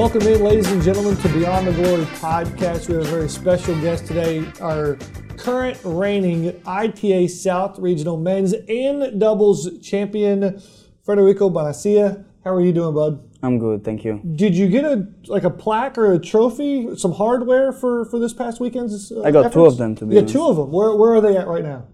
Welcome 0.00 0.22
in, 0.22 0.42
ladies 0.42 0.70
and 0.70 0.82
gentlemen, 0.82 1.16
to 1.16 1.28
Beyond 1.30 1.66
the 1.66 1.72
Glory 1.72 2.04
podcast. 2.04 2.88
We 2.88 2.94
have 2.94 3.06
a 3.06 3.08
very 3.08 3.28
special 3.28 3.74
guest 3.80 4.06
today, 4.06 4.44
our 4.60 4.96
current 5.36 5.78
reigning 5.84 6.60
ITA 6.64 7.28
South 7.28 7.78
Regional 7.78 8.16
Men's 8.16 8.52
and 8.52 9.20
Doubles 9.20 9.80
Champion, 9.80 10.62
Federico 11.04 11.50
Bonacia. 11.50 12.24
How 12.44 12.54
are 12.54 12.60
you 12.60 12.72
doing, 12.72 12.94
bud? 12.94 13.29
I'm 13.42 13.58
good, 13.58 13.84
thank 13.84 14.04
you. 14.04 14.20
Did 14.34 14.54
you 14.54 14.68
get 14.68 14.84
a 14.84 15.06
like 15.28 15.44
a 15.44 15.50
plaque 15.50 15.96
or 15.96 16.12
a 16.12 16.18
trophy, 16.18 16.94
some 16.96 17.12
hardware 17.12 17.72
for 17.72 18.04
for 18.04 18.18
this 18.18 18.34
past 18.34 18.60
weekend's? 18.60 19.10
Uh, 19.10 19.22
I 19.22 19.30
got 19.30 19.52
two 19.52 19.64
of 19.64 19.78
them, 19.78 19.94
to 19.96 20.04
be 20.06 20.16
Yeah, 20.16 20.22
two 20.22 20.46
of 20.46 20.56
them. 20.56 20.70
Where 20.70 20.94
where 20.94 21.14
are 21.14 21.20
they 21.20 21.36
at 21.36 21.46
right 21.48 21.64
now? 21.64 21.84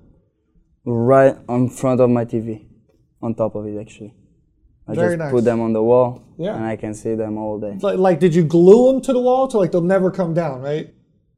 Right 0.84 1.36
on 1.48 1.68
front 1.68 2.00
of 2.00 2.10
my 2.10 2.24
TV, 2.24 2.66
on 3.22 3.34
top 3.34 3.54
of 3.54 3.66
it 3.66 3.78
actually. 3.80 4.14
I 4.88 4.94
Very 4.94 5.10
just 5.10 5.18
nice. 5.18 5.32
put 5.32 5.44
them 5.44 5.60
on 5.60 5.72
the 5.72 5.82
wall, 5.82 6.22
Yeah. 6.38 6.54
and 6.56 6.64
I 6.64 6.76
can 6.76 6.94
see 6.94 7.14
them 7.16 7.38
all 7.38 7.58
day. 7.58 7.76
Like, 7.80 7.98
like, 7.98 8.20
did 8.20 8.34
you 8.36 8.44
glue 8.44 8.92
them 8.92 9.00
to 9.02 9.12
the 9.12 9.20
wall 9.20 9.48
to 9.48 9.58
like 9.58 9.72
they'll 9.72 9.80
never 9.80 10.10
come 10.12 10.32
down, 10.32 10.60
right? 10.62 10.94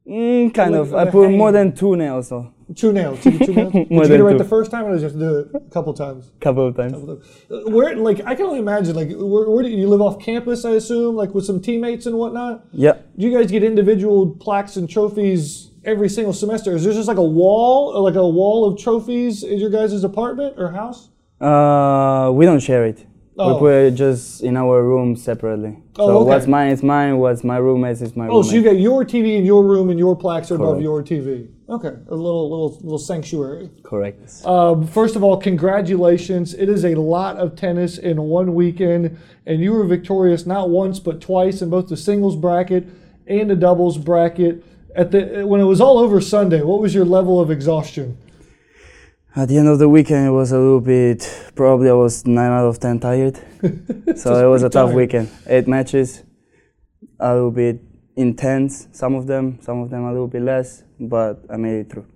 Mm, 0.09 0.53
kind 0.53 0.75
of. 0.75 0.95
I 0.95 1.05
put 1.09 1.29
more 1.29 1.51
than 1.51 1.73
two 1.75 1.95
nails, 1.95 2.27
so 2.29 2.51
Two 2.75 2.93
nails. 2.93 3.21
Two, 3.23 3.37
two 3.39 3.53
nails. 3.53 3.73
Did 3.73 3.89
you 3.91 4.01
get 4.07 4.11
it 4.11 4.23
right 4.23 4.31
two. 4.33 4.37
the 4.37 4.43
first 4.43 4.69
time, 4.69 4.85
or 4.85 4.91
did 4.91 4.99
you 5.01 5.03
have 5.05 5.13
to 5.13 5.19
do 5.19 5.39
it 5.39 5.47
a 5.55 5.71
couple 5.71 5.93
times? 5.93 6.31
couple 6.39 6.67
of 6.67 6.75
times. 6.75 6.93
Uh, 6.93 7.69
Where, 7.69 7.95
like, 7.95 8.23
I 8.25 8.35
can 8.35 8.45
only 8.45 8.59
imagine, 8.59 8.95
like, 8.95 9.09
where, 9.09 9.49
where 9.49 9.63
do 9.63 9.69
you 9.69 9.87
live 9.87 10.01
off 10.01 10.19
campus? 10.19 10.65
I 10.65 10.71
assume, 10.71 11.15
like, 11.15 11.33
with 11.33 11.45
some 11.45 11.61
teammates 11.61 12.05
and 12.05 12.15
whatnot. 12.15 12.65
Yeah. 12.71 12.93
Do 13.17 13.27
you 13.27 13.35
guys 13.35 13.49
get 13.49 13.63
individual 13.63 14.29
plaques 14.35 14.75
and 14.77 14.87
trophies 14.87 15.71
every 15.83 16.09
single 16.09 16.33
semester? 16.33 16.75
Is 16.75 16.83
there 16.83 16.93
just 16.93 17.07
like 17.07 17.17
a 17.17 17.23
wall, 17.23 17.91
or 17.95 18.01
like 18.03 18.15
a 18.15 18.27
wall 18.27 18.65
of 18.67 18.77
trophies 18.79 19.43
in 19.43 19.57
your 19.57 19.71
guys' 19.71 20.03
apartment 20.03 20.53
or 20.57 20.71
house? 20.71 21.09
Uh, 21.41 22.29
we 22.33 22.45
don't 22.45 22.59
share 22.59 22.85
it. 22.85 23.05
Oh. 23.41 23.53
We 23.53 23.59
put 23.59 23.73
it 23.73 23.91
just 23.91 24.41
in 24.41 24.57
our 24.57 24.83
room 24.83 25.15
separately. 25.15 25.77
Oh, 25.97 26.07
so 26.07 26.17
okay. 26.17 26.27
what's 26.27 26.45
mine 26.45 26.71
is 26.71 26.83
mine. 26.83 27.19
What's 27.19 27.45
my 27.45 27.55
roommate's 27.55 28.01
is 28.01 28.13
my 28.13 28.25
room. 28.25 28.35
Oh, 28.35 28.41
so 28.41 28.53
you 28.53 28.61
got 28.61 28.77
your 28.77 29.05
TV 29.05 29.37
in 29.37 29.45
your 29.45 29.63
room, 29.63 29.89
and 29.89 29.97
your 29.97 30.13
plaques 30.13 30.51
are 30.51 30.55
above 30.55 30.81
your 30.81 31.01
TV. 31.01 31.47
Okay, 31.69 31.87
a 31.87 32.15
little, 32.15 32.49
little, 32.49 32.71
little 32.81 32.97
sanctuary. 32.97 33.69
Correct. 33.83 34.45
Um, 34.45 34.85
first 34.85 35.15
of 35.15 35.23
all, 35.23 35.37
congratulations. 35.37 36.53
It 36.53 36.67
is 36.67 36.83
a 36.83 36.95
lot 36.95 37.37
of 37.37 37.55
tennis 37.55 37.97
in 37.97 38.21
one 38.23 38.55
weekend, 38.55 39.17
and 39.45 39.61
you 39.61 39.71
were 39.71 39.85
victorious 39.85 40.45
not 40.45 40.69
once 40.69 40.99
but 40.99 41.21
twice 41.21 41.61
in 41.61 41.69
both 41.69 41.87
the 41.87 41.95
singles 41.95 42.35
bracket 42.35 42.89
and 43.25 43.49
the 43.49 43.55
doubles 43.55 43.97
bracket. 43.97 44.65
At 44.95 45.11
the 45.11 45.45
when 45.47 45.61
it 45.61 45.65
was 45.65 45.79
all 45.79 45.97
over 45.97 46.19
Sunday, 46.19 46.61
what 46.61 46.81
was 46.81 46.93
your 46.93 47.05
level 47.05 47.39
of 47.39 47.49
exhaustion? 47.49 48.17
At 49.35 49.47
the 49.47 49.57
end 49.57 49.67
of 49.67 49.77
the 49.77 49.87
weekend, 49.87 50.27
it 50.27 50.31
was 50.31 50.51
a 50.51 50.57
little 50.57 50.81
bit. 50.81 51.51
Probably 51.55 51.89
I 51.89 51.93
was 51.93 52.25
nine 52.25 52.51
out 52.51 52.65
of 52.65 52.79
ten 52.79 52.99
tired. 52.99 53.37
so 54.17 54.45
it 54.45 54.49
was 54.49 54.63
a 54.63 54.69
tough 54.69 54.89
tired. 54.89 54.95
weekend. 54.95 55.29
Eight 55.45 55.67
matches, 55.67 56.23
a 57.19 57.35
little 57.35 57.51
bit 57.51 57.79
intense. 58.15 58.87
Some 58.91 59.13
of 59.13 59.27
them, 59.27 59.59
some 59.61 59.81
of 59.81 59.91
them 59.91 60.03
a 60.05 60.11
little 60.11 60.27
bit 60.27 60.41
less, 60.41 60.83
but 60.99 61.45
I 61.49 61.57
made 61.57 61.81
it 61.81 61.91
through. 61.91 62.07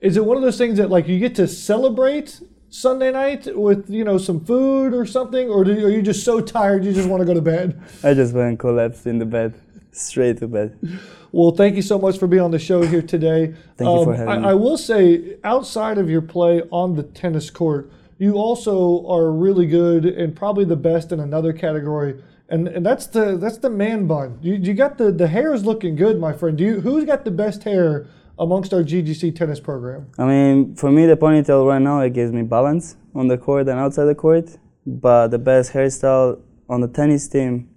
Is 0.00 0.16
it 0.16 0.24
one 0.24 0.36
of 0.36 0.42
those 0.42 0.58
things 0.58 0.78
that 0.78 0.90
like 0.90 1.06
you 1.06 1.20
get 1.20 1.36
to 1.36 1.46
celebrate 1.46 2.40
Sunday 2.70 3.12
night 3.12 3.56
with 3.56 3.88
you 3.88 4.02
know 4.02 4.18
some 4.18 4.44
food 4.44 4.94
or 4.94 5.06
something, 5.06 5.48
or 5.48 5.62
do 5.62 5.74
you, 5.74 5.86
are 5.86 5.90
you 5.90 6.02
just 6.02 6.24
so 6.24 6.40
tired 6.40 6.84
you 6.84 6.92
just 6.92 7.08
want 7.08 7.20
to 7.20 7.24
go 7.24 7.34
to 7.34 7.40
bed? 7.40 7.80
I 8.02 8.14
just 8.14 8.34
went 8.34 8.48
and 8.48 8.58
collapsed 8.58 9.06
in 9.06 9.18
the 9.18 9.26
bed, 9.26 9.54
straight 9.92 10.38
to 10.38 10.48
bed. 10.48 10.78
Well, 11.34 11.52
thank 11.52 11.76
you 11.76 11.82
so 11.82 11.98
much 11.98 12.18
for 12.18 12.26
being 12.26 12.42
on 12.42 12.50
the 12.50 12.58
show 12.58 12.82
here 12.82 13.00
today. 13.00 13.44
Um, 13.46 13.54
Thank 13.78 13.88
you 13.88 14.04
for 14.04 14.14
having 14.14 14.28
I, 14.28 14.38
me. 14.38 14.48
I 14.48 14.52
will 14.52 14.76
say, 14.76 15.38
outside 15.44 15.96
of 15.96 16.10
your 16.10 16.20
play 16.20 16.60
on 16.70 16.94
the 16.94 17.04
tennis 17.04 17.48
court, 17.48 17.90
you 18.18 18.34
also 18.34 19.06
are 19.06 19.32
really 19.32 19.66
good 19.66 20.04
and 20.04 20.36
probably 20.36 20.66
the 20.66 20.76
best 20.76 21.10
in 21.10 21.20
another 21.20 21.54
category, 21.54 22.22
and, 22.50 22.68
and 22.68 22.84
that's 22.84 23.06
the 23.06 23.38
that's 23.38 23.56
the 23.56 23.70
man 23.70 24.06
bun. 24.06 24.38
You, 24.42 24.56
you 24.56 24.74
got 24.74 24.98
the 24.98 25.10
the 25.10 25.26
hair 25.26 25.54
is 25.54 25.64
looking 25.64 25.96
good, 25.96 26.20
my 26.20 26.34
friend. 26.34 26.58
Do 26.58 26.64
you 26.64 26.80
who's 26.82 27.04
got 27.04 27.24
the 27.24 27.30
best 27.30 27.64
hair 27.64 28.06
amongst 28.38 28.74
our 28.74 28.82
GGC 28.82 29.34
tennis 29.34 29.58
program? 29.58 30.08
I 30.18 30.26
mean, 30.26 30.76
for 30.76 30.92
me, 30.92 31.06
the 31.06 31.16
ponytail 31.16 31.66
right 31.66 31.80
now 31.80 32.00
it 32.00 32.12
gives 32.12 32.30
me 32.30 32.42
balance 32.42 32.96
on 33.14 33.28
the 33.28 33.38
court 33.38 33.68
and 33.68 33.80
outside 33.80 34.04
the 34.04 34.14
court. 34.14 34.58
But 34.86 35.28
the 35.28 35.38
best 35.38 35.72
hairstyle 35.72 36.40
on 36.68 36.82
the 36.82 36.88
tennis 36.88 37.26
team 37.26 37.71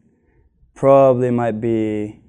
probably 0.76 1.32
might 1.32 1.60
be 1.60 2.20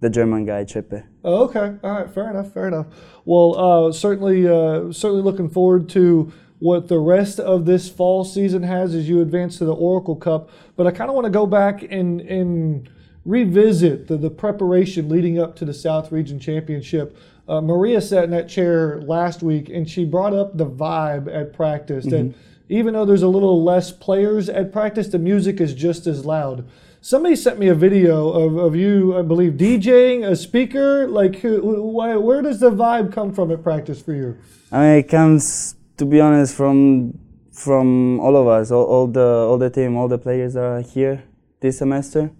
the 0.00 0.08
German 0.08 0.46
guy 0.46 0.64
Chepe. 0.64 1.04
Oh, 1.22 1.44
okay. 1.44 1.76
All 1.82 1.90
right. 1.90 2.10
Fair 2.10 2.30
enough. 2.30 2.52
Fair 2.52 2.68
enough. 2.68 2.86
Well, 3.24 3.88
uh, 3.88 3.92
certainly, 3.92 4.48
uh, 4.48 4.92
certainly 4.92 5.22
looking 5.22 5.50
forward 5.50 5.88
to 5.90 6.32
what 6.60 6.88
the 6.88 6.98
rest 6.98 7.40
of 7.40 7.66
this 7.66 7.88
fall 7.88 8.24
season 8.24 8.62
has 8.62 8.94
as 8.94 9.08
you 9.08 9.20
advance 9.20 9.58
to 9.58 9.64
the 9.64 9.74
Oracle 9.74 10.16
Cup. 10.16 10.50
But 10.76 10.86
I 10.86 10.90
kind 10.90 11.10
of 11.10 11.14
want 11.14 11.26
to 11.26 11.30
go 11.30 11.46
back 11.46 11.82
and 11.82 12.20
and 12.22 12.88
revisit 13.26 14.06
the, 14.06 14.16
the 14.16 14.30
preparation 14.30 15.08
leading 15.08 15.38
up 15.38 15.54
to 15.56 15.66
the 15.66 15.74
South 15.74 16.10
Region 16.10 16.40
Championship. 16.40 17.16
Uh, 17.46 17.60
Maria 17.60 18.00
sat 18.00 18.24
in 18.24 18.30
that 18.30 18.48
chair 18.48 19.02
last 19.02 19.42
week, 19.42 19.68
and 19.68 19.88
she 19.88 20.04
brought 20.04 20.32
up 20.32 20.56
the 20.56 20.64
vibe 20.66 21.32
at 21.34 21.52
practice 21.52 22.06
that 22.06 22.32
even 22.68 22.94
though 22.94 23.04
there's 23.04 23.22
a 23.22 23.28
little 23.28 23.62
less 23.62 23.90
players 23.90 24.48
at 24.48 24.72
practice, 24.72 25.08
the 25.08 25.18
music 25.18 25.60
is 25.60 25.74
just 25.74 26.06
as 26.06 26.24
loud. 26.24 26.66
Somebody 27.02 27.34
sent 27.34 27.58
me 27.58 27.68
a 27.68 27.74
video 27.74 28.28
of, 28.30 28.56
of 28.58 28.76
you, 28.76 29.16
I 29.16 29.22
believe, 29.22 29.54
DJing 29.54 30.26
a 30.28 30.36
speaker. 30.36 31.08
Like, 31.08 31.36
who- 31.36 31.82
why, 31.82 32.16
where 32.16 32.42
does 32.42 32.60
the 32.60 32.70
vibe 32.70 33.10
come 33.10 33.32
from 33.32 33.50
at 33.50 33.62
practice 33.62 34.02
for 34.02 34.12
you? 34.12 34.36
I 34.70 34.78
mean, 34.80 34.98
it 34.98 35.08
comes 35.08 35.76
to 35.96 36.04
be 36.04 36.20
honest 36.20 36.54
from 36.54 37.18
from 37.52 38.20
all 38.20 38.36
of 38.36 38.46
us, 38.46 38.70
all, 38.70 38.84
all 38.84 39.06
the 39.06 39.20
all 39.48 39.58
the 39.58 39.70
team, 39.70 39.96
all 39.96 40.08
the 40.08 40.18
players 40.18 40.54
that 40.54 40.64
are 40.64 40.80
here 40.82 41.24
this 41.60 41.78
semester. 41.78 42.30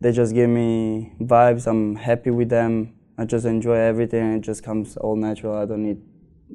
They 0.00 0.12
just 0.12 0.32
give 0.34 0.48
me 0.50 1.12
vibes. 1.20 1.66
I'm 1.66 1.96
happy 1.96 2.30
with 2.30 2.48
them. 2.50 2.94
I 3.18 3.24
just 3.24 3.46
enjoy 3.46 3.76
everything. 3.76 4.34
It 4.34 4.40
just 4.40 4.62
comes 4.62 4.96
all 4.96 5.16
natural. 5.16 5.54
I 5.56 5.64
don't 5.66 5.82
need 5.82 6.00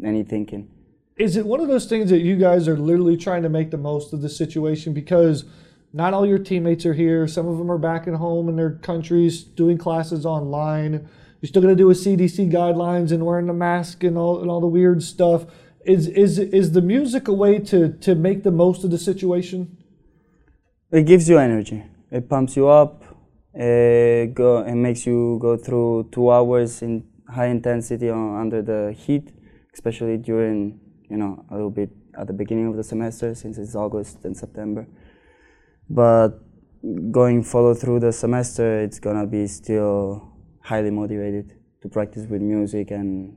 any 0.03 0.23
thinking. 0.23 0.69
Is 1.17 1.35
it 1.35 1.45
one 1.45 1.59
of 1.59 1.67
those 1.67 1.85
things 1.85 2.09
that 2.09 2.19
you 2.19 2.37
guys 2.37 2.67
are 2.67 2.77
literally 2.77 3.17
trying 3.17 3.43
to 3.43 3.49
make 3.49 3.71
the 3.71 3.77
most 3.77 4.13
of 4.13 4.21
the 4.21 4.29
situation 4.29 4.93
because 4.93 5.43
not 5.91 6.13
all 6.13 6.25
your 6.25 6.39
teammates 6.39 6.85
are 6.85 6.93
here? 6.93 7.27
Some 7.27 7.47
of 7.47 7.57
them 7.57 7.71
are 7.71 7.77
back 7.77 8.07
at 8.07 8.13
home 8.15 8.47
in 8.49 8.55
their 8.55 8.71
countries 8.71 9.43
doing 9.43 9.77
classes 9.77 10.25
online. 10.25 11.09
You're 11.41 11.47
still 11.47 11.61
going 11.61 11.75
to 11.75 11.81
do 11.81 11.87
with 11.87 11.97
CDC 11.97 12.51
guidelines 12.51 13.11
and 13.11 13.25
wearing 13.25 13.47
the 13.47 13.53
mask 13.53 14.03
and 14.03 14.17
all 14.17 14.41
and 14.41 14.51
all 14.51 14.61
the 14.61 14.67
weird 14.67 15.01
stuff. 15.01 15.45
Is 15.85 16.07
is 16.07 16.37
is 16.37 16.73
the 16.73 16.81
music 16.81 17.27
a 17.27 17.33
way 17.33 17.59
to 17.59 17.93
to 17.93 18.13
make 18.13 18.43
the 18.43 18.51
most 18.51 18.83
of 18.83 18.91
the 18.91 18.97
situation? 18.97 19.77
It 20.91 21.03
gives 21.03 21.29
you 21.29 21.37
energy. 21.37 21.83
It 22.11 22.29
pumps 22.29 22.55
you 22.55 22.67
up. 22.67 23.03
It 23.53 24.33
go 24.35 24.59
it 24.63 24.75
makes 24.75 25.05
you 25.05 25.39
go 25.41 25.55
through 25.57 26.09
two 26.11 26.29
hours 26.29 26.81
in 26.81 27.05
high 27.27 27.47
intensity 27.47 28.09
on, 28.09 28.39
under 28.41 28.61
the 28.61 28.93
heat, 28.97 29.31
especially 29.73 30.17
during 30.17 30.79
you 31.09 31.17
know 31.17 31.45
a 31.49 31.53
little 31.53 31.71
bit 31.71 31.89
at 32.17 32.27
the 32.27 32.33
beginning 32.33 32.67
of 32.67 32.75
the 32.75 32.83
semester 32.83 33.33
since 33.33 33.57
it's 33.57 33.75
August 33.75 34.25
and 34.25 34.35
September. 34.35 34.85
But 35.89 36.39
going 37.11 37.43
follow 37.43 37.73
through 37.73 38.01
the 38.01 38.11
semester, 38.11 38.81
it's 38.81 38.99
gonna 38.99 39.25
be 39.27 39.47
still 39.47 40.31
highly 40.61 40.91
motivated 40.91 41.55
to 41.81 41.89
practice 41.89 42.27
with 42.27 42.41
music 42.41 42.91
and 42.91 43.35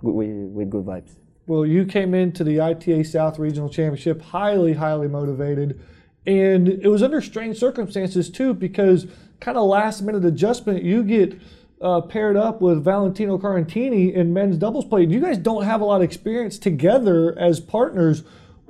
with, 0.00 0.52
with 0.52 0.70
good 0.70 0.84
vibes. 0.84 1.16
Well, 1.46 1.66
you 1.66 1.84
came 1.84 2.14
into 2.14 2.44
the 2.44 2.60
ITA 2.60 3.04
South 3.04 3.38
Regional 3.38 3.68
Championship 3.68 4.22
highly, 4.22 4.74
highly 4.74 5.08
motivated. 5.08 5.80
And 6.24 6.68
it 6.68 6.86
was 6.86 7.02
under 7.02 7.20
strange 7.20 7.58
circumstances, 7.58 8.30
too, 8.30 8.54
because 8.54 9.06
kind 9.40 9.58
of 9.58 9.66
last 9.66 10.02
minute 10.02 10.24
adjustment, 10.24 10.84
you 10.84 11.02
get 11.02 11.40
uh, 11.80 12.00
paired 12.00 12.36
up 12.36 12.60
with 12.60 12.84
Valentino 12.84 13.38
Carantini 13.38 14.14
in 14.14 14.32
men's 14.32 14.56
doubles 14.56 14.84
play. 14.84 15.04
You 15.04 15.20
guys 15.20 15.36
don't 15.36 15.64
have 15.64 15.80
a 15.80 15.84
lot 15.84 15.96
of 15.96 16.02
experience 16.02 16.58
together 16.58 17.36
as 17.36 17.58
partners. 17.58 18.22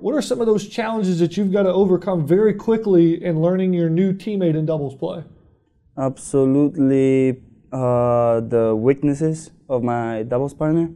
What 0.03 0.15
are 0.17 0.23
some 0.23 0.41
of 0.41 0.47
those 0.47 0.69
challenges 0.69 1.21
that 1.21 1.37
you've 1.37 1.53
got 1.53 1.63
to 1.63 1.73
overcome 1.73 2.27
very 2.27 2.55
quickly 2.55 3.23
in 3.23 3.41
learning 3.41 3.73
your 3.73 3.89
new 3.89 4.13
teammate 4.13 4.57
in 4.57 4.67
doubles 4.67 4.97
play? 4.97 5.23
absolutely 5.97 7.43
uh, 7.73 8.41
the 8.41 8.75
weaknesses 8.77 9.51
of 9.69 9.83
my 9.83 10.23
doubles 10.23 10.55
partner. 10.55 10.91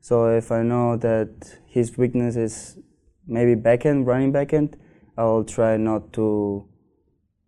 So 0.00 0.26
if 0.36 0.50
I 0.52 0.62
know 0.62 0.96
that 0.96 1.58
his 1.66 1.96
weakness 1.98 2.36
is 2.36 2.78
maybe 3.26 3.54
backhand, 3.54 4.06
running 4.06 4.32
backhand, 4.32 4.76
I'll 5.16 5.44
try 5.44 5.76
not 5.76 6.12
to 6.14 6.66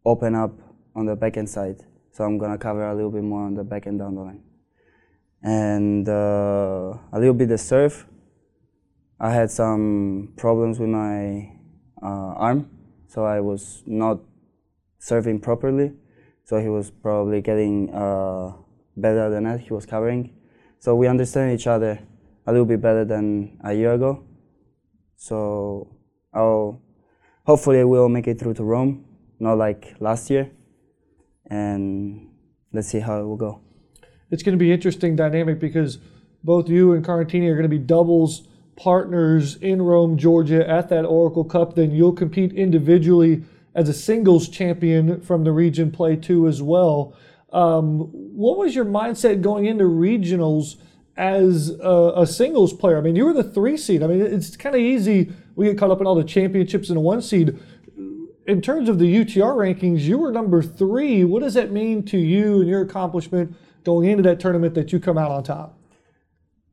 open 0.04 0.34
up 0.34 0.52
on 0.94 1.06
the 1.06 1.16
backhand 1.16 1.48
side. 1.48 1.82
So 2.12 2.24
I'm 2.24 2.38
gonna 2.38 2.58
cover 2.58 2.86
a 2.86 2.94
little 2.94 3.10
bit 3.10 3.22
more 3.22 3.44
on 3.46 3.54
the 3.54 3.64
backhand 3.64 3.98
down 3.98 4.14
the 4.14 4.22
line. 4.22 4.42
And 5.42 6.08
uh, 6.08 6.98
a 7.12 7.18
little 7.18 7.34
bit 7.34 7.48
the 7.48 7.58
serve. 7.58 8.06
I 9.20 9.30
had 9.32 9.50
some 9.50 10.32
problems 10.36 10.80
with 10.80 10.88
my 10.88 11.52
uh, 12.02 12.34
arm, 12.36 12.70
so 13.06 13.24
I 13.24 13.40
was 13.40 13.82
not 13.86 14.20
serving 14.98 15.40
properly. 15.40 15.92
So 16.44 16.58
he 16.58 16.68
was 16.68 16.90
probably 16.90 17.42
getting 17.42 17.94
uh, 17.94 18.52
better 18.96 19.28
than 19.28 19.44
that. 19.44 19.60
He 19.60 19.72
was 19.72 19.84
covering. 19.84 20.34
So 20.78 20.96
we 20.96 21.06
understand 21.06 21.52
each 21.52 21.66
other. 21.66 22.00
a 22.46 22.52
little 22.52 22.66
bit 22.66 22.80
better 22.80 23.04
than 23.04 23.58
a 23.62 23.72
year 23.72 23.92
ago. 23.92 24.24
So 25.16 25.94
I'll 26.32 26.80
hopefully 27.44 27.84
we'll 27.84 28.08
make 28.08 28.26
it 28.26 28.38
through 28.38 28.54
to 28.54 28.64
Rome, 28.64 29.04
not 29.38 29.58
like 29.58 29.94
last 30.00 30.30
year, 30.30 30.50
and 31.46 32.30
let's 32.72 32.88
see 32.88 33.00
how 33.00 33.20
it 33.20 33.24
will 33.24 33.36
go. 33.36 33.60
It's 34.30 34.42
going 34.42 34.56
to 34.58 34.62
be 34.64 34.72
interesting 34.72 35.16
dynamic 35.16 35.60
because 35.60 35.98
both 36.42 36.68
you 36.68 36.92
and 36.94 37.04
Carantini 37.04 37.48
are 37.48 37.54
going 37.54 37.70
to 37.70 37.76
be 37.78 37.78
doubles 37.78 38.48
partners 38.80 39.56
in 39.56 39.82
Rome, 39.82 40.16
Georgia 40.16 40.66
at 40.66 40.88
that 40.88 41.04
Oracle 41.04 41.44
Cup. 41.44 41.74
Then 41.74 41.90
you'll 41.90 42.14
compete 42.14 42.54
individually 42.54 43.44
as 43.74 43.90
a 43.90 43.92
singles 43.92 44.48
champion 44.48 45.20
from 45.20 45.44
the 45.44 45.52
region 45.52 45.90
play 45.90 46.16
too 46.16 46.48
as 46.48 46.62
well. 46.62 47.14
Um, 47.52 48.08
what 48.12 48.56
was 48.56 48.74
your 48.74 48.86
mindset 48.86 49.42
going 49.42 49.66
into 49.66 49.84
regionals 49.84 50.76
as 51.16 51.70
a, 51.78 52.12
a, 52.16 52.26
singles 52.26 52.72
player? 52.72 52.96
I 52.96 53.02
mean, 53.02 53.16
you 53.16 53.26
were 53.26 53.34
the 53.34 53.44
three 53.44 53.76
seed. 53.76 54.02
I 54.02 54.06
mean, 54.06 54.20
it's 54.20 54.56
kind 54.56 54.74
of 54.74 54.80
easy. 54.80 55.30
We 55.56 55.66
get 55.66 55.76
caught 55.76 55.90
up 55.90 56.00
in 56.00 56.06
all 56.06 56.14
the 56.14 56.24
championships 56.24 56.88
in 56.88 56.96
a 56.96 57.00
one 57.00 57.20
seed. 57.20 57.58
In 58.46 58.62
terms 58.62 58.88
of 58.88 58.98
the 58.98 59.14
UTR 59.14 59.56
rankings, 59.56 60.00
you 60.00 60.16
were 60.16 60.32
number 60.32 60.62
three. 60.62 61.24
What 61.24 61.42
does 61.42 61.54
that 61.54 61.70
mean 61.70 62.02
to 62.04 62.18
you 62.18 62.60
and 62.60 62.68
your 62.68 62.80
accomplishment 62.80 63.54
going 63.84 64.08
into 64.08 64.22
that 64.22 64.40
tournament 64.40 64.74
that 64.74 64.90
you 64.90 65.00
come 65.00 65.18
out 65.18 65.30
on 65.30 65.44
top? 65.44 65.79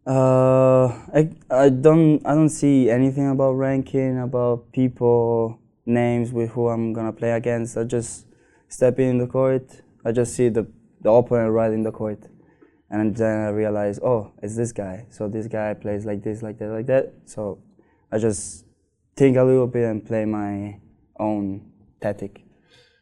Uh, 0.08 0.88
I, 1.14 1.30
I 1.52 1.68
don't 1.68 2.26
I 2.26 2.34
don't 2.34 2.48
see 2.48 2.90
anything 2.90 3.30
about 3.30 3.52
ranking 3.54 4.22
about 4.22 4.72
people 4.72 5.60
names 5.86 6.32
with 6.32 6.52
who 6.52 6.70
I'm 6.70 6.94
gonna 6.94 7.12
play 7.12 7.32
against. 7.32 7.76
I 7.76 7.84
just 7.84 8.26
step 8.70 9.00
in 9.00 9.18
the 9.18 9.28
court. 9.28 9.70
I 10.06 10.14
just 10.14 10.34
see 10.34 10.48
the 10.48 10.66
the 11.02 11.12
opponent 11.12 11.52
right 11.52 11.74
in 11.74 11.84
the 11.84 11.92
court, 11.92 12.24
and 12.90 13.14
then 13.18 13.48
I 13.48 13.50
realize, 13.50 14.00
oh, 14.00 14.32
it's 14.42 14.56
this 14.56 14.72
guy. 14.72 15.08
So 15.10 15.28
this 15.28 15.48
guy 15.48 15.74
plays 15.74 16.06
like 16.06 16.24
this, 16.24 16.42
like 16.42 16.58
that, 16.60 16.70
like 16.70 16.86
that. 16.86 17.14
So 17.26 17.60
I 18.10 18.18
just 18.18 18.64
think 19.18 19.36
a 19.36 19.44
little 19.44 19.68
bit 19.68 19.84
and 19.84 20.06
play 20.06 20.24
my 20.24 20.80
own 21.20 21.70
tactic 22.00 22.46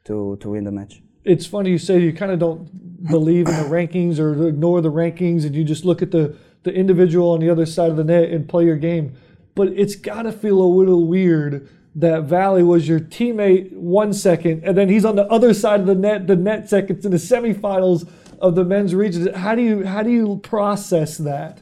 to 0.05 0.37
to 0.37 0.49
win 0.49 0.63
the 0.63 0.71
match. 0.71 1.03
It's 1.23 1.45
funny 1.45 1.69
you 1.69 1.77
say 1.77 1.99
you 1.99 2.13
kind 2.13 2.31
of 2.31 2.39
don't 2.39 3.07
believe 3.11 3.47
in 3.47 3.55
the 3.57 3.69
rankings 3.69 4.17
or 4.17 4.47
ignore 4.47 4.81
the 4.81 4.91
rankings, 4.91 5.45
and 5.45 5.53
you 5.53 5.63
just 5.63 5.85
look 5.85 6.01
at 6.01 6.09
the 6.09 6.35
the 6.65 6.73
individual 6.73 7.31
on 7.31 7.39
the 7.39 7.49
other 7.49 7.65
side 7.65 7.89
of 7.89 7.95
the 7.95 8.03
net 8.03 8.29
and 8.29 8.49
play 8.49 8.65
your 8.65 8.75
game. 8.75 9.15
But 9.55 9.69
it's 9.69 9.95
got 9.95 10.23
to 10.23 10.33
feel 10.33 10.59
a 10.59 10.67
little 10.67 11.07
weird 11.07 11.69
that 11.95 12.23
Valley 12.23 12.61
was 12.61 12.89
your 12.89 12.99
teammate 12.99 13.71
one 13.71 14.11
second, 14.11 14.63
and 14.65 14.77
then 14.77 14.89
he's 14.89 15.05
on 15.05 15.15
the 15.15 15.25
other 15.27 15.53
side 15.53 15.79
of 15.79 15.85
the 15.85 15.95
net, 15.95 16.27
the 16.27 16.35
net 16.35 16.69
seconds 16.69 17.05
in 17.05 17.11
the 17.11 17.17
semifinals 17.17 18.09
of 18.39 18.55
the 18.55 18.65
men's 18.65 18.93
region. 18.93 19.33
How 19.33 19.55
do 19.55 19.61
you 19.61 19.85
how 19.85 20.03
do 20.03 20.11
you 20.11 20.41
process 20.43 21.17
that? 21.19 21.61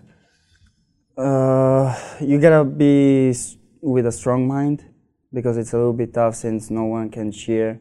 Uh, 1.16 1.96
you 2.20 2.40
gotta 2.40 2.66
be 2.66 3.36
with 3.82 4.08
a 4.08 4.12
strong 4.12 4.48
mind 4.48 4.84
because 5.32 5.56
it's 5.58 5.74
a 5.74 5.78
little 5.78 5.94
bit 5.94 6.16
tough 6.16 6.34
since 6.34 6.72
no 6.72 6.86
one 6.86 7.12
can 7.12 7.32
cheer, 7.32 7.80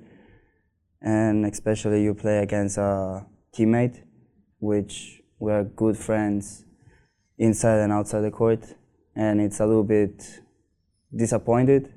and 1.01 1.47
especially 1.47 2.03
you 2.03 2.13
play 2.13 2.39
against 2.41 2.77
a 2.77 3.25
teammate, 3.57 4.03
which 4.59 5.23
we're 5.39 5.65
good 5.65 5.97
friends 5.97 6.67
inside 7.39 7.79
and 7.79 7.93
outside 7.93 8.21
the 8.21 8.31
court, 8.31 8.65
and 9.15 9.41
it's 9.41 9.61
a 9.61 9.67
little 9.67 9.85
bit 9.85 10.41
disappointed 11.15 11.93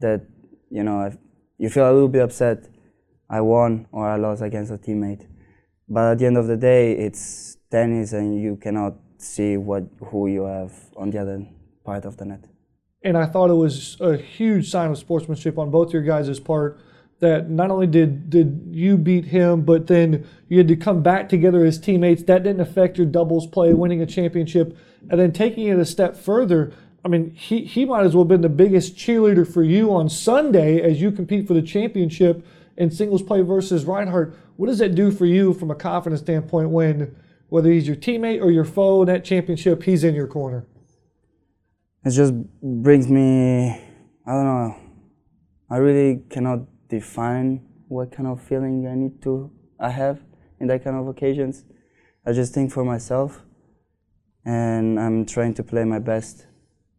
that 0.00 0.26
you 0.70 0.82
know 0.82 1.10
you 1.58 1.68
feel 1.70 1.90
a 1.90 1.92
little 1.92 2.08
bit 2.08 2.22
upset. 2.22 2.68
I 3.28 3.40
won 3.40 3.86
or 3.90 4.08
I 4.08 4.16
lost 4.16 4.42
against 4.42 4.70
a 4.72 4.78
teammate, 4.78 5.26
but 5.88 6.12
at 6.12 6.18
the 6.18 6.26
end 6.26 6.36
of 6.36 6.46
the 6.46 6.56
day, 6.56 6.92
it's 6.92 7.56
tennis, 7.70 8.12
and 8.12 8.40
you 8.40 8.56
cannot 8.56 8.94
see 9.18 9.56
what 9.56 9.84
who 10.10 10.28
you 10.28 10.44
have 10.44 10.72
on 10.96 11.10
the 11.10 11.18
other 11.18 11.46
part 11.84 12.04
of 12.04 12.16
the 12.16 12.24
net. 12.24 12.44
And 13.02 13.16
I 13.16 13.26
thought 13.26 13.50
it 13.50 13.54
was 13.54 13.96
a 14.00 14.16
huge 14.16 14.70
sign 14.70 14.90
of 14.90 14.98
sportsmanship 14.98 15.58
on 15.58 15.70
both 15.70 15.92
your 15.92 16.02
guys' 16.02 16.40
part 16.40 16.80
that 17.20 17.48
not 17.48 17.70
only 17.70 17.86
did 17.86 18.28
did 18.28 18.68
you 18.70 18.98
beat 18.98 19.26
him, 19.26 19.62
but 19.62 19.86
then 19.86 20.26
you 20.48 20.58
had 20.58 20.68
to 20.68 20.76
come 20.76 21.02
back 21.02 21.28
together 21.28 21.64
as 21.64 21.78
teammates. 21.78 22.22
That 22.24 22.42
didn't 22.42 22.60
affect 22.60 22.98
your 22.98 23.06
doubles 23.06 23.46
play, 23.46 23.72
winning 23.72 24.02
a 24.02 24.06
championship, 24.06 24.76
and 25.08 25.18
then 25.18 25.32
taking 25.32 25.66
it 25.66 25.78
a 25.78 25.84
step 25.86 26.16
further. 26.16 26.72
I 27.04 27.08
mean, 27.08 27.30
he, 27.34 27.64
he 27.64 27.84
might 27.84 28.04
as 28.04 28.14
well 28.14 28.24
have 28.24 28.28
been 28.28 28.40
the 28.40 28.48
biggest 28.48 28.96
cheerleader 28.96 29.50
for 29.50 29.62
you 29.62 29.94
on 29.94 30.08
Sunday 30.08 30.80
as 30.80 31.00
you 31.00 31.12
compete 31.12 31.46
for 31.46 31.54
the 31.54 31.62
championship 31.62 32.44
in 32.76 32.90
singles 32.90 33.22
play 33.22 33.42
versus 33.42 33.84
Reinhardt. 33.84 34.36
What 34.56 34.66
does 34.66 34.78
that 34.78 34.94
do 34.94 35.10
for 35.10 35.24
you 35.24 35.54
from 35.54 35.70
a 35.70 35.74
confidence 35.74 36.20
standpoint 36.20 36.70
when, 36.70 37.14
whether 37.48 37.70
he's 37.70 37.86
your 37.86 37.96
teammate 37.96 38.42
or 38.42 38.50
your 38.50 38.64
foe 38.64 39.02
in 39.02 39.06
that 39.06 39.24
championship, 39.24 39.84
he's 39.84 40.02
in 40.02 40.14
your 40.14 40.26
corner? 40.26 40.66
It 42.04 42.10
just 42.10 42.34
brings 42.60 43.08
me, 43.08 43.70
I 44.26 44.32
don't 44.32 44.44
know, 44.44 44.76
I 45.70 45.76
really 45.76 46.22
cannot 46.28 46.66
define 46.88 47.66
what 47.88 48.12
kind 48.12 48.28
of 48.28 48.42
feeling 48.42 48.86
I 48.86 48.94
need 48.94 49.22
to 49.22 49.50
I 49.78 49.90
have 49.90 50.20
in 50.58 50.68
that 50.68 50.84
kind 50.84 50.96
of 50.96 51.08
occasions. 51.08 51.64
I 52.24 52.32
just 52.32 52.52
think 52.54 52.72
for 52.72 52.84
myself, 52.84 53.42
and 54.44 54.98
I'm 54.98 55.26
trying 55.26 55.54
to 55.54 55.62
play 55.62 55.84
my 55.84 55.98
best 55.98 56.46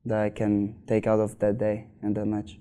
that 0.06 0.20
I 0.20 0.30
can 0.30 0.76
take 0.88 1.08
out 1.08 1.20
of 1.20 1.40
that 1.40 1.58
day 1.58 1.88
and 2.02 2.16
that 2.16 2.26
match. 2.26 2.60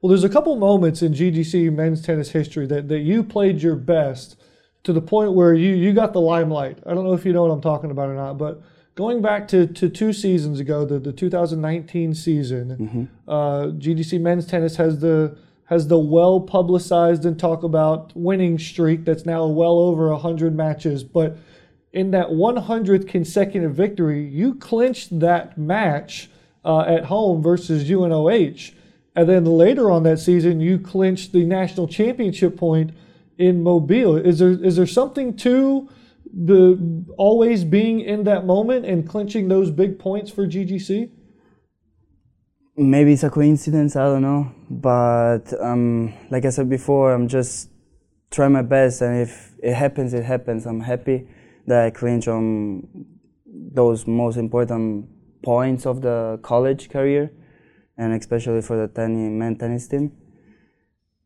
Well, 0.00 0.08
there's 0.08 0.24
a 0.24 0.28
couple 0.28 0.54
moments 0.56 1.02
in 1.02 1.12
GGC 1.12 1.72
men's 1.72 2.02
tennis 2.02 2.30
history 2.30 2.66
that, 2.66 2.88
that 2.88 3.00
you 3.00 3.22
played 3.22 3.62
your 3.62 3.76
best 3.76 4.36
to 4.84 4.92
the 4.92 5.00
point 5.00 5.32
where 5.32 5.54
you, 5.54 5.74
you 5.74 5.92
got 5.92 6.12
the 6.12 6.20
limelight. 6.20 6.78
I 6.86 6.94
don't 6.94 7.04
know 7.04 7.14
if 7.14 7.24
you 7.24 7.32
know 7.32 7.42
what 7.42 7.50
I'm 7.50 7.60
talking 7.60 7.90
about 7.90 8.08
or 8.08 8.14
not, 8.14 8.38
but 8.38 8.62
going 8.94 9.20
back 9.20 9.48
to, 9.48 9.66
to 9.66 9.88
two 9.88 10.12
seasons 10.12 10.60
ago, 10.60 10.84
the, 10.84 11.00
the 11.00 11.12
2019 11.12 12.14
season, 12.14 12.76
mm-hmm. 12.76 13.30
uh, 13.30 13.66
GGC 13.66 14.20
men's 14.20 14.46
tennis 14.46 14.76
has 14.76 15.00
the 15.00 15.36
has 15.68 15.88
the 15.88 15.98
well 15.98 16.40
publicized 16.40 17.26
and 17.26 17.38
talk 17.38 17.62
about 17.62 18.10
winning 18.14 18.58
streak 18.58 19.04
that's 19.04 19.26
now 19.26 19.46
well 19.46 19.78
over 19.78 20.08
100 20.10 20.54
matches. 20.54 21.04
But 21.04 21.36
in 21.92 22.10
that 22.12 22.28
100th 22.28 23.06
consecutive 23.06 23.74
victory, 23.74 24.26
you 24.26 24.54
clinched 24.54 25.20
that 25.20 25.58
match 25.58 26.30
uh, 26.64 26.80
at 26.80 27.04
home 27.04 27.42
versus 27.42 27.88
UNOH. 27.88 28.72
And 29.14 29.28
then 29.28 29.44
later 29.44 29.90
on 29.90 30.04
that 30.04 30.18
season, 30.20 30.60
you 30.60 30.78
clinched 30.78 31.32
the 31.32 31.44
national 31.44 31.86
championship 31.86 32.56
point 32.56 32.92
in 33.36 33.62
Mobile. 33.62 34.16
Is 34.16 34.38
there 34.38 34.52
is 34.52 34.76
there 34.76 34.86
something 34.86 35.36
to 35.38 35.88
the 36.32 37.04
always 37.18 37.64
being 37.64 38.00
in 38.00 38.24
that 38.24 38.46
moment 38.46 38.86
and 38.86 39.08
clinching 39.08 39.48
those 39.48 39.70
big 39.70 39.98
points 39.98 40.30
for 40.30 40.46
GGC? 40.46 41.10
Maybe 42.78 43.12
it's 43.12 43.24
a 43.24 43.30
coincidence 43.30 43.96
i 43.96 44.04
don't 44.04 44.22
know. 44.22 44.52
But 44.70 45.52
um, 45.60 46.14
like 46.30 46.44
i 46.44 46.50
said 46.50 46.68
before 46.68 47.12
i'm 47.12 47.28
just 47.28 47.70
trying 48.30 48.52
my 48.52 48.62
best 48.62 49.02
and 49.02 49.20
if 49.20 49.54
it 49.62 49.74
happens 49.74 50.14
it 50.14 50.24
happens. 50.24 50.66
I'm 50.66 50.80
happy 50.80 51.26
that 51.66 51.84
i 51.84 51.90
clinch 51.90 52.28
on 52.28 52.86
those 53.46 54.06
most 54.06 54.36
important 54.36 55.08
points 55.42 55.86
of 55.86 56.02
the 56.02 56.38
college 56.42 56.88
career 56.88 57.32
and 57.96 58.12
especially 58.12 58.62
for 58.62 58.76
the 58.76 58.88
tennis, 58.88 59.30
men 59.30 59.56
tennis 59.56 59.88
team. 59.88 60.12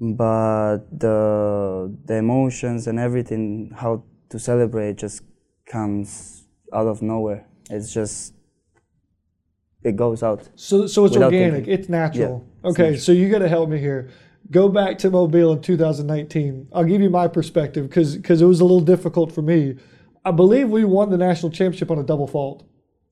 But 0.00 0.78
the 0.90 1.94
the 2.06 2.16
emotions 2.16 2.86
and 2.86 2.98
everything 2.98 3.70
how 3.76 4.04
to 4.30 4.38
celebrate 4.38 4.96
just 4.96 5.22
comes 5.66 6.44
out 6.72 6.86
of 6.86 7.02
nowhere. 7.02 7.46
It's 7.70 7.92
just 7.92 8.34
it 9.84 9.96
goes 9.96 10.22
out. 10.22 10.48
So, 10.54 10.86
so 10.86 11.04
it's 11.04 11.16
organic. 11.16 11.64
Thinking. 11.64 11.74
It's 11.74 11.88
natural. 11.88 12.46
Yeah, 12.62 12.70
okay, 12.70 12.82
natural. 12.82 13.00
so 13.00 13.12
you 13.12 13.30
got 13.30 13.40
to 13.40 13.48
help 13.48 13.68
me 13.68 13.78
here. 13.78 14.10
Go 14.50 14.68
back 14.68 14.98
to 14.98 15.10
Mobile 15.10 15.52
in 15.52 15.62
2019. 15.62 16.68
I'll 16.72 16.84
give 16.84 17.00
you 17.00 17.10
my 17.10 17.28
perspective 17.28 17.88
because 17.88 18.16
because 18.16 18.42
it 18.42 18.46
was 18.46 18.60
a 18.60 18.64
little 18.64 18.80
difficult 18.80 19.32
for 19.32 19.42
me. 19.42 19.76
I 20.24 20.30
believe 20.30 20.68
we 20.68 20.84
won 20.84 21.10
the 21.10 21.18
national 21.18 21.50
championship 21.50 21.90
on 21.90 21.98
a 21.98 22.02
double 22.02 22.26
fault. 22.26 22.64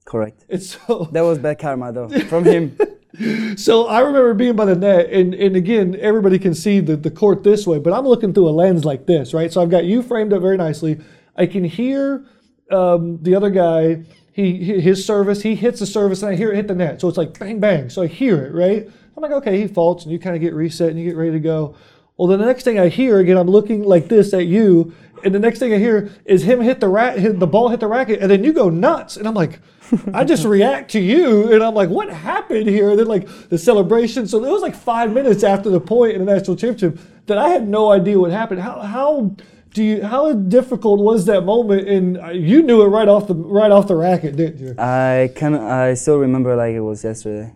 Correct. 0.05 0.45
It's 0.49 0.79
so 0.87 1.05
that 1.13 1.23
was 1.23 1.39
bad 1.39 1.59
karma 1.59 1.93
though 1.93 2.09
from 2.09 2.45
him. 2.45 2.77
so 3.57 3.87
I 3.87 4.01
remember 4.01 4.35
being 4.35 4.57
by 4.57 4.67
the 4.67 4.77
net, 4.77 5.11
and, 5.11 5.35
and 5.35 5.57
again, 5.57 5.97
everybody 6.01 6.39
can 6.39 6.55
see 6.55 6.81
the, 6.81 6.97
the 6.97 7.11
court 7.11 7.43
this 7.43 7.67
way, 7.67 7.79
but 7.79 7.93
I'm 7.93 8.07
looking 8.07 8.33
through 8.33 8.49
a 8.49 8.51
lens 8.51 8.85
like 8.85 9.07
this, 9.07 9.35
right? 9.35 9.53
So 9.53 9.61
I've 9.63 9.71
got 9.71 9.85
you 9.85 10.03
framed 10.03 10.33
up 10.33 10.43
very 10.43 10.57
nicely. 10.57 11.01
I 11.37 11.47
can 11.47 11.65
hear 11.65 12.25
um, 12.71 13.19
the 13.23 13.35
other 13.35 13.51
guy 13.51 14.05
he 14.33 14.81
his 14.81 15.05
service, 15.05 15.43
he 15.43 15.55
hits 15.55 15.81
the 15.81 15.87
service, 15.87 16.23
and 16.23 16.33
I 16.33 16.37
hear 16.37 16.53
it 16.53 16.57
hit 16.57 16.69
the 16.69 16.75
net. 16.75 17.01
So 17.01 17.09
it's 17.09 17.19
like 17.19 17.39
bang 17.39 17.61
bang. 17.61 17.91
So 17.91 18.03
I 18.03 18.07
hear 18.07 18.45
it, 18.45 18.55
right? 18.55 18.89
I'm 19.17 19.23
like, 19.23 19.33
okay, 19.33 19.61
he 19.61 19.67
faults, 19.67 20.05
and 20.05 20.13
you 20.13 20.19
kind 20.19 20.37
of 20.37 20.43
get 20.43 20.55
reset 20.55 20.91
and 20.91 20.99
you 20.99 21.05
get 21.05 21.17
ready 21.17 21.33
to 21.33 21.41
go. 21.41 21.75
Well, 22.17 22.29
the 22.29 22.37
next 22.37 22.65
thing 22.65 22.79
I 22.79 22.89
hear 22.89 23.19
again, 23.19 23.37
I'm 23.37 23.49
looking 23.49 23.83
like 23.83 24.09
this 24.09 24.33
at 24.35 24.47
you, 24.47 24.95
and 25.25 25.35
the 25.35 25.39
next 25.39 25.59
thing 25.59 25.73
I 25.73 25.79
hear 25.79 26.11
is 26.25 26.43
him 26.43 26.61
hit 26.61 26.81
the 26.81 26.89
rat, 26.89 27.19
hit 27.19 27.39
the 27.39 27.47
ball 27.47 27.69
hit 27.69 27.81
the 27.81 27.87
racket, 27.87 28.21
and 28.21 28.31
then 28.31 28.45
you 28.45 28.53
go 28.53 28.71
nuts, 28.71 29.17
and 29.17 29.27
I'm 29.27 29.35
like, 29.35 29.61
I 30.15 30.25
just 30.25 30.45
react 30.45 30.91
to 30.93 31.01
you, 31.01 31.53
and 31.53 31.63
I'm 31.63 31.75
like, 31.75 31.89
what 31.89 32.09
happened 32.11 32.69
here? 32.69 32.91
And 32.91 32.99
then 32.99 33.07
like 33.07 33.29
the 33.49 33.59
celebration. 33.59 34.27
So 34.27 34.45
it 34.45 34.51
was 34.51 34.63
like 34.63 34.77
five 34.77 35.13
minutes 35.13 35.43
after 35.43 35.71
the 35.71 35.81
point 35.81 36.13
in 36.13 36.25
the 36.25 36.33
national 36.33 36.57
championship 36.57 36.99
that 37.27 37.39
I 37.39 37.49
had 37.49 37.67
no 37.69 37.91
idea 37.91 38.19
what 38.19 38.31
happened. 38.31 38.61
How 38.61 38.81
how 38.81 39.37
Do 39.73 39.85
you? 39.85 40.03
How 40.03 40.33
difficult 40.33 41.01
was 41.01 41.27
that 41.27 41.43
moment? 41.43 41.89
And 41.89 42.19
you 42.35 42.63
knew 42.63 42.83
it 42.83 42.87
right 42.87 43.09
off 43.09 43.29
the 43.29 43.35
right 43.35 43.71
off 43.71 43.87
the 43.87 43.97
racket, 43.97 44.37
didn't 44.37 44.59
you? 44.59 44.75
I 44.79 45.31
can 45.37 45.55
I 45.55 45.95
still 45.95 46.19
remember 46.19 46.57
like 46.57 46.75
it 46.75 46.81
was 46.81 47.05
yesterday. 47.05 47.55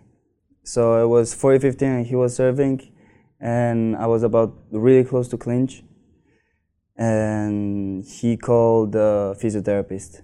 So 0.63 1.03
it 1.03 1.07
was 1.07 1.35
40-15 1.35 1.81
and 1.83 2.07
he 2.07 2.15
was 2.15 2.35
serving, 2.35 2.91
and 3.39 3.95
I 3.95 4.07
was 4.07 4.23
about 4.23 4.55
really 4.71 5.03
close 5.03 5.27
to 5.27 5.37
clinch, 5.37 5.83
and 6.97 8.03
he 8.03 8.35
called 8.37 8.93
the 8.93 9.37
physiotherapist. 9.39 10.21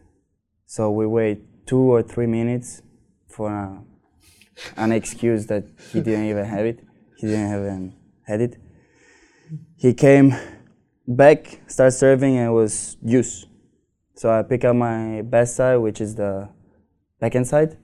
So 0.65 0.89
we 0.89 1.05
wait 1.05 1.67
two 1.67 1.77
or 1.77 2.01
three 2.01 2.25
minutes 2.25 2.81
for 3.27 3.51
a, 3.51 3.83
an 4.77 4.91
excuse 4.91 5.45
that 5.47 5.65
he 5.91 6.01
didn't 6.01 6.25
even 6.25 6.45
have 6.45 6.65
it. 6.65 6.79
He 7.17 7.27
didn't 7.27 7.47
even 7.47 7.95
had 8.25 8.41
it. 8.41 8.57
He 9.77 9.93
came 9.93 10.33
back, 11.07 11.61
start 11.67 11.93
serving, 11.93 12.37
and 12.37 12.47
it 12.47 12.51
was 12.51 12.97
use. 13.03 13.45
So 14.15 14.29
I 14.31 14.43
pick 14.43 14.63
up 14.65 14.75
my 14.75 15.21
best 15.23 15.55
side, 15.55 15.77
which 15.77 15.99
is 16.01 16.15
the 16.15 16.49
backhand 17.19 17.47
side. 17.47 17.77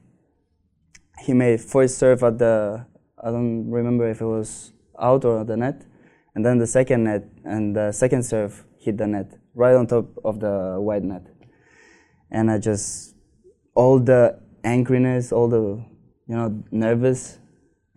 He 1.19 1.33
made 1.33 1.59
first 1.61 1.97
serve 1.97 2.23
at 2.23 2.37
the, 2.37 2.85
I 3.21 3.31
don't 3.31 3.69
remember 3.69 4.07
if 4.09 4.21
it 4.21 4.25
was 4.25 4.71
out 4.99 5.25
or 5.25 5.43
the 5.43 5.57
net, 5.57 5.83
and 6.35 6.45
then 6.45 6.59
the 6.59 6.67
second 6.67 7.05
net, 7.05 7.23
and 7.43 7.75
the 7.75 7.91
second 7.91 8.23
serve 8.23 8.63
hit 8.77 8.97
the 8.97 9.07
net, 9.07 9.31
right 9.55 9.75
on 9.75 9.87
top 9.87 10.05
of 10.23 10.39
the 10.39 10.77
white 10.79 11.03
net. 11.03 11.25
And 12.29 12.51
I 12.51 12.59
just, 12.59 13.15
all 13.73 13.99
the 13.99 14.39
angriness, 14.63 15.31
all 15.31 15.47
the, 15.47 15.83
you 16.27 16.35
know, 16.35 16.63
nervous 16.71 17.39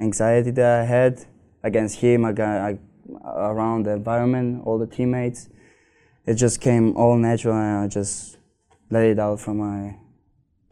anxiety 0.01 0.51
that 0.53 0.81
I 0.81 0.85
had 0.85 1.25
against 1.63 1.97
him, 1.97 2.25
against, 2.25 2.81
around 3.25 3.87
the 3.87 3.93
environment, 3.93 4.63
all 4.65 4.79
the 4.79 4.87
teammates. 4.87 5.49
It 6.27 6.35
just 6.35 6.61
came 6.61 6.97
all 6.97 7.17
natural, 7.17 7.55
and 7.55 7.85
I 7.85 7.89
just 7.89 8.39
let 8.91 9.05
it 9.05 9.19
out 9.19 9.41
from 9.41 9.59
my 9.59 9.97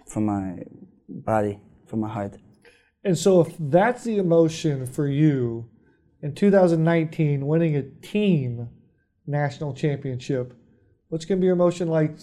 from 0.07 0.27
my 0.27 0.63
body, 1.09 1.61
from 1.87 2.01
my 2.01 2.09
heart. 2.09 2.37
And 3.05 3.17
so, 3.17 3.41
if 3.41 3.55
that's 3.59 4.05
the 4.05 4.19
emotion 4.19 4.87
for 4.87 5.09
you 5.09 5.69
in 6.23 6.35
2019, 6.35 7.47
winning 7.47 7.77
a 7.77 7.83
team 7.83 8.69
national 9.27 9.75
championship, 9.75 10.55
what's 11.09 11.25
going 11.25 11.39
to 11.39 11.41
be 11.41 11.47
your 11.47 11.55
emotion 11.55 11.89
like 11.89 12.19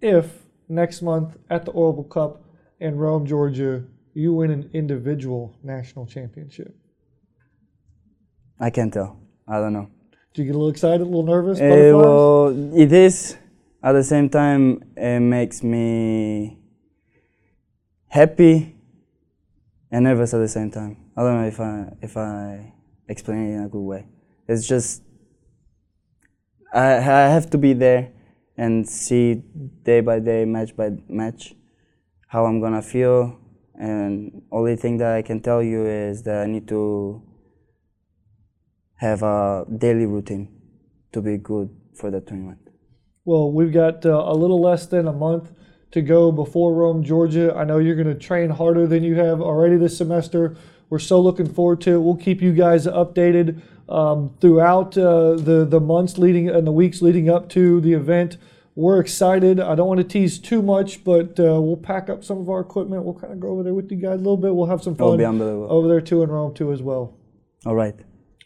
if 0.00 0.42
next 0.68 1.02
month 1.02 1.36
at 1.48 1.64
the 1.64 1.70
Oracle 1.70 2.04
Cup 2.04 2.44
in 2.80 2.96
Rome, 2.96 3.26
Georgia, 3.26 3.84
you 4.14 4.32
win 4.34 4.50
an 4.50 4.70
individual 4.72 5.56
national 5.62 6.06
championship? 6.06 6.74
I 8.58 8.70
can't 8.70 8.92
tell. 8.92 9.20
I 9.48 9.58
don't 9.58 9.72
know. 9.72 9.88
Do 10.34 10.42
you 10.42 10.46
get 10.46 10.54
a 10.54 10.58
little 10.58 10.70
excited, 10.70 11.00
a 11.00 11.04
little 11.04 11.22
nervous? 11.22 11.58
Uh, 11.58 11.96
well, 11.96 12.76
it 12.76 12.92
is. 12.92 13.36
At 13.82 13.92
the 13.92 14.02
same 14.02 14.28
time, 14.28 14.82
it 14.96 15.20
makes 15.20 15.62
me 15.62 16.58
happy 18.08 18.76
and 19.90 20.04
nervous 20.04 20.34
at 20.34 20.38
the 20.38 20.48
same 20.48 20.70
time. 20.70 20.96
I 21.16 21.22
don't 21.22 21.40
know 21.40 21.46
if 21.46 21.60
I 21.60 21.92
if 22.02 22.16
I 22.16 22.72
explain 23.08 23.46
it 23.46 23.54
in 23.56 23.62
a 23.64 23.68
good 23.68 23.80
way. 23.80 24.06
It's 24.48 24.66
just 24.66 25.02
I 26.72 26.96
I 26.96 27.28
have 27.28 27.48
to 27.50 27.58
be 27.58 27.72
there 27.72 28.12
and 28.56 28.88
see 28.88 29.42
day 29.84 30.00
by 30.00 30.18
day, 30.18 30.44
match 30.44 30.76
by 30.76 30.90
match, 31.08 31.54
how 32.28 32.46
I'm 32.46 32.60
gonna 32.60 32.82
feel. 32.82 33.38
And 33.78 34.42
only 34.50 34.76
thing 34.76 34.96
that 34.98 35.14
I 35.14 35.22
can 35.22 35.40
tell 35.40 35.62
you 35.62 35.86
is 35.86 36.22
that 36.22 36.42
I 36.42 36.46
need 36.46 36.66
to 36.68 37.22
have 38.96 39.22
a 39.22 39.64
daily 39.76 40.06
routine 40.06 40.48
to 41.12 41.20
be 41.20 41.36
good 41.36 41.70
for 41.94 42.10
the 42.10 42.20
tournament. 42.20 42.58
Well, 43.24 43.50
we've 43.50 43.72
got 43.72 44.06
uh, 44.06 44.10
a 44.10 44.34
little 44.34 44.60
less 44.60 44.86
than 44.86 45.08
a 45.08 45.12
month 45.12 45.52
to 45.92 46.02
go 46.02 46.30
before 46.30 46.74
Rome, 46.74 47.02
Georgia. 47.02 47.54
I 47.56 47.64
know 47.64 47.78
you're 47.78 47.96
going 47.96 48.06
to 48.06 48.14
train 48.14 48.50
harder 48.50 48.86
than 48.86 49.02
you 49.02 49.16
have 49.16 49.40
already 49.40 49.76
this 49.76 49.96
semester. 49.96 50.56
We're 50.90 50.98
so 50.98 51.20
looking 51.20 51.52
forward 51.52 51.80
to 51.82 51.94
it. 51.94 51.98
We'll 52.00 52.16
keep 52.16 52.40
you 52.40 52.52
guys 52.52 52.86
updated 52.86 53.62
um, 53.88 54.36
throughout 54.40 54.96
uh, 54.96 55.34
the 55.34 55.66
the 55.68 55.80
months 55.80 56.18
leading 56.18 56.48
and 56.48 56.66
the 56.66 56.72
weeks 56.72 57.02
leading 57.02 57.28
up 57.28 57.48
to 57.50 57.80
the 57.80 57.92
event. 57.92 58.36
We're 58.74 59.00
excited. 59.00 59.58
I 59.58 59.74
don't 59.74 59.88
want 59.88 59.98
to 59.98 60.04
tease 60.04 60.38
too 60.38 60.60
much, 60.60 61.02
but 61.02 61.40
uh, 61.40 61.60
we'll 61.60 61.78
pack 61.78 62.10
up 62.10 62.22
some 62.22 62.38
of 62.38 62.50
our 62.50 62.60
equipment. 62.60 63.04
We'll 63.04 63.14
kind 63.14 63.32
of 63.32 63.40
go 63.40 63.48
over 63.48 63.62
there 63.62 63.72
with 63.74 63.90
you 63.90 63.96
guys 63.96 64.14
a 64.14 64.18
little 64.18 64.36
bit. 64.36 64.54
We'll 64.54 64.66
have 64.66 64.82
some 64.82 64.94
fun 64.94 65.18
over 65.70 65.88
there 65.88 66.00
too 66.02 66.22
in 66.22 66.30
Rome 66.30 66.54
too 66.54 66.72
as 66.72 66.82
well. 66.82 67.16
All 67.64 67.74
right. 67.74 67.96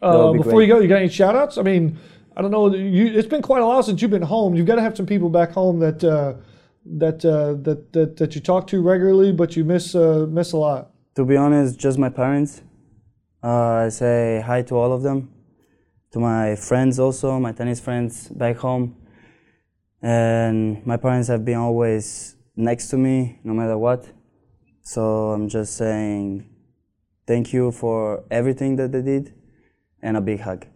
Uh, 0.03 0.33
before 0.33 0.53
great. 0.53 0.69
you 0.69 0.75
go, 0.75 0.81
you 0.81 0.89
got 0.89 0.97
any 0.97 1.09
shout 1.09 1.37
outs? 1.37 1.59
I 1.59 1.63
mean, 1.63 1.99
I 2.37 2.43
don't 2.43 2.51
know. 2.51 2.75
You, 2.75 3.07
it's 3.07 3.29
been 3.29 3.43
quite 3.43 3.61
a 3.61 3.67
while 3.67 3.83
since 3.83 4.01
you've 4.01 4.11
been 4.11 4.23
home. 4.23 4.55
You've 4.55 4.67
got 4.67 4.77
to 4.77 4.83
have 4.83 4.97
some 4.97 5.07
people 5.07 5.29
back 5.29 5.51
home 5.53 5.79
that 5.81 6.03
uh, 6.03 6.35
that, 6.87 7.25
uh, 7.25 7.55
that 7.63 7.93
that 7.93 8.17
that 8.17 8.35
you 8.35 8.41
talk 8.41 8.67
to 8.69 8.81
regularly, 8.81 9.33
but 9.33 9.57
you 9.57 9.65
miss 9.65 9.95
uh, 9.95 10.27
miss 10.29 10.53
a 10.53 10.57
lot. 10.57 10.91
To 11.17 11.25
be 11.25 11.37
honest, 11.37 11.79
just 11.79 11.99
my 11.99 12.09
parents. 12.09 12.63
Uh, 13.43 13.87
I 13.87 13.89
say 13.89 14.43
hi 14.45 14.63
to 14.63 14.75
all 14.77 14.93
of 14.93 15.03
them, 15.03 15.31
to 16.13 16.19
my 16.19 16.57
friends 16.57 16.99
also, 16.99 17.39
my 17.39 17.53
tennis 17.53 17.81
friends 17.81 18.29
back 18.29 18.57
home, 18.59 18.97
and 20.03 20.85
my 20.87 20.99
parents 20.99 21.29
have 21.29 21.45
been 21.45 21.57
always 21.57 22.37
next 22.57 22.89
to 22.89 22.99
me 22.99 23.39
no 23.45 23.55
matter 23.55 23.79
what. 23.79 24.07
So 24.83 25.31
I'm 25.31 25.49
just 25.49 25.77
saying 25.77 26.49
thank 27.27 27.53
you 27.53 27.71
for 27.71 28.25
everything 28.31 28.77
that 28.77 28.93
they 28.93 29.03
did 29.03 29.35
and 30.03 30.17
a 30.17 30.21
big 30.21 30.41
hug. 30.41 30.67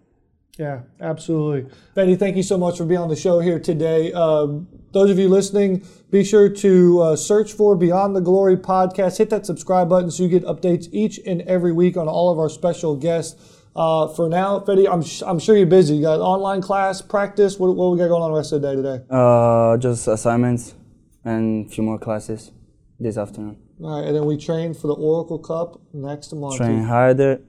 Yeah, 0.58 0.82
absolutely. 1.00 1.70
Betty, 1.94 2.14
thank 2.14 2.36
you 2.36 2.42
so 2.44 2.56
much 2.56 2.78
for 2.78 2.84
being 2.84 3.00
on 3.00 3.08
the 3.08 3.16
show 3.16 3.40
here 3.40 3.58
today. 3.58 4.12
Um, 4.12 4.68
those 4.92 5.10
of 5.10 5.18
you 5.18 5.28
listening, 5.28 5.84
be 6.10 6.22
sure 6.22 6.48
to 6.48 7.00
uh, 7.00 7.16
search 7.16 7.52
for 7.52 7.74
Beyond 7.74 8.14
the 8.14 8.20
Glory 8.20 8.56
podcast. 8.56 9.18
Hit 9.18 9.30
that 9.30 9.46
subscribe 9.46 9.88
button 9.88 10.12
so 10.12 10.22
you 10.22 10.28
get 10.28 10.44
updates 10.44 10.88
each 10.92 11.18
and 11.26 11.42
every 11.42 11.72
week 11.72 11.96
on 11.96 12.06
all 12.06 12.30
of 12.30 12.38
our 12.38 12.48
special 12.48 12.94
guests. 12.94 13.62
Uh, 13.74 14.06
for 14.06 14.28
now, 14.28 14.60
Fetty, 14.60 14.88
I'm, 14.88 15.02
sh- 15.02 15.24
I'm 15.26 15.40
sure 15.40 15.56
you're 15.56 15.66
busy. 15.66 15.96
You 15.96 16.02
got 16.02 16.20
online 16.20 16.62
class, 16.62 17.02
practice. 17.02 17.58
What, 17.58 17.74
what 17.74 17.90
we 17.90 17.98
got 17.98 18.06
going 18.06 18.22
on 18.22 18.30
the 18.30 18.36
rest 18.36 18.52
of 18.52 18.62
the 18.62 18.68
day 18.70 18.76
today? 18.76 19.04
Uh, 19.10 19.76
just 19.78 20.06
assignments 20.06 20.76
and 21.24 21.66
a 21.66 21.68
few 21.68 21.82
more 21.82 21.98
classes 21.98 22.52
this 23.00 23.18
afternoon. 23.18 23.58
All 23.82 23.98
right, 23.98 24.06
and 24.06 24.14
then 24.14 24.24
we 24.24 24.36
train 24.36 24.72
for 24.72 24.86
the 24.86 24.94
Oracle 24.94 25.40
Cup 25.40 25.80
next 25.92 26.32
month. 26.32 26.58
Train 26.58 26.84
harder 26.84 27.40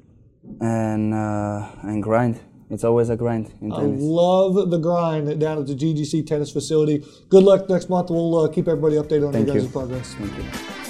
and 0.62 1.14
uh, 1.14 1.68
and 1.84 2.02
grind. 2.02 2.40
It's 2.70 2.84
always 2.84 3.10
a 3.10 3.16
grind 3.16 3.54
in 3.62 3.70
tennis. 3.70 4.02
I 4.02 4.06
love 4.06 4.72
the 4.72 4.80
grind 4.80 5.40
down 5.40 5.60
at 5.60 5.68
the 5.68 5.76
GGC 5.76 6.26
tennis 6.26 6.52
facility. 6.52 7.06
Good 7.30 7.44
luck 7.44 7.70
next 7.70 7.90
month. 7.90 8.10
We'll 8.10 8.36
uh, 8.40 8.48
keep 8.48 8.68
everybody 8.68 8.96
updated 8.96 9.28
on 9.28 9.34
Thank 9.34 9.48
your 9.48 9.56
guys' 9.56 9.66
you. 9.66 9.70
progress. 9.70 10.16
Thank 10.16 10.36
you. 10.36 10.85